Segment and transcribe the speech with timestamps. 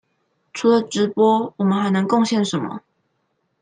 [0.51, 2.81] 除了直播，我們還能貢獻什麼？